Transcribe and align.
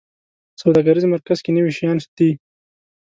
سوداګریز 0.61 1.05
مرکز 1.13 1.37
کې 1.43 1.51
نوي 1.57 1.71
شیان 1.77 1.97
دي 2.17 2.29